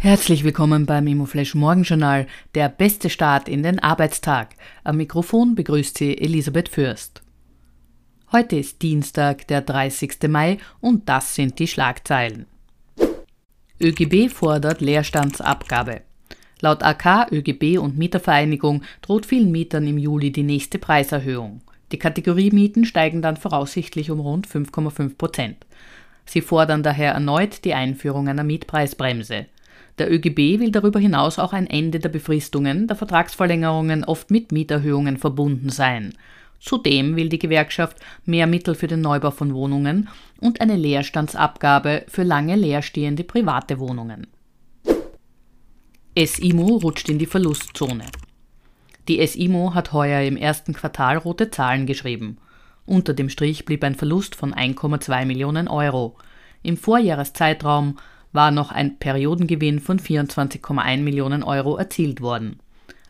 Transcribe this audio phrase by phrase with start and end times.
[0.00, 4.54] Herzlich willkommen beim ImmoFlash Morgenjournal, der beste Start in den Arbeitstag.
[4.84, 7.20] Am Mikrofon begrüßt Sie Elisabeth Fürst.
[8.30, 10.28] Heute ist Dienstag, der 30.
[10.28, 12.46] Mai und das sind die Schlagzeilen.
[13.80, 16.02] ÖGB fordert Leerstandsabgabe.
[16.60, 21.60] Laut AK, ÖGB und Mietervereinigung droht vielen Mietern im Juli die nächste Preiserhöhung.
[21.90, 25.66] Die Kategoriemieten steigen dann voraussichtlich um rund 5,5 Prozent.
[26.24, 29.46] Sie fordern daher erneut die Einführung einer Mietpreisbremse.
[29.98, 35.16] Der ÖGB will darüber hinaus auch ein Ende der Befristungen der Vertragsverlängerungen oft mit Mieterhöhungen
[35.16, 36.14] verbunden sein.
[36.60, 40.08] Zudem will die Gewerkschaft mehr Mittel für den Neubau von Wohnungen
[40.40, 44.26] und eine Leerstandsabgabe für lange leerstehende private Wohnungen.
[46.16, 48.06] SIMO rutscht in die Verlustzone.
[49.06, 52.38] Die SIMO hat heuer im ersten Quartal rote Zahlen geschrieben.
[52.86, 56.16] Unter dem Strich blieb ein Verlust von 1,2 Millionen Euro.
[56.62, 57.98] Im Vorjahreszeitraum
[58.32, 62.58] war noch ein Periodengewinn von 24,1 Millionen Euro erzielt worden.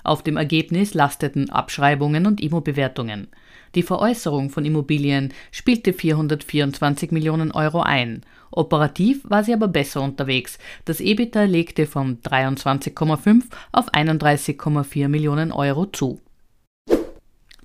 [0.04, 3.28] Auf dem Ergebnis lasteten Abschreibungen und Immobewertungen.
[3.74, 8.22] Die Veräußerung von Immobilien spielte 424 Millionen Euro ein.
[8.50, 10.58] Operativ war sie aber besser unterwegs.
[10.86, 16.20] Das EBITDA legte von 23,5 auf 31,4 Millionen Euro zu.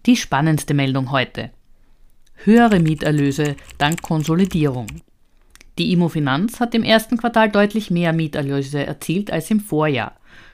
[0.06, 1.52] Die spannendste Meldung heute.
[2.36, 4.88] Höhere Mieterlöse dank Konsolidierung.
[5.80, 10.14] Die Immofinanz hat im ersten Quartal deutlich mehr Mieterlöse erzielt als im Vorjahr.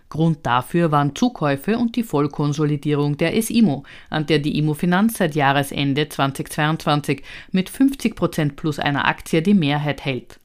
[0.10, 6.10] Grund dafür waren Zukäufe und die Vollkonsolidierung der SIMO, an der die Immofinanz seit Jahresende
[6.10, 10.40] 2022 mit 50 Prozent plus einer Aktie die Mehrheit hält.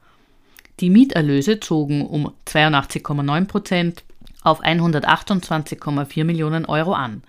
[0.80, 4.04] Die Mieterlöse zogen um 82,9 Prozent
[4.42, 7.22] auf 128,4 Millionen Euro an.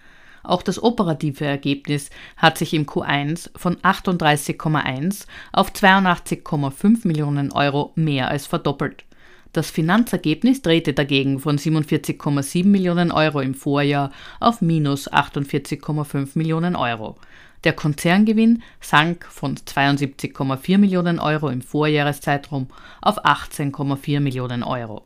[0.48, 8.30] Auch das operative Ergebnis hat sich im Q1 von 38,1 auf 82,5 Millionen Euro mehr
[8.30, 9.06] als verdoppelt.
[9.54, 14.12] Das Finanzergebnis drehte dagegen von 47,7 Millionen Euro im Vorjahr
[14.42, 17.16] auf minus 48,5 Millionen Euro.
[17.64, 22.68] Der Konzerngewinn sank von 72,4 Millionen Euro im Vorjahreszeitraum
[23.02, 25.06] auf 18,4 Millionen Euro.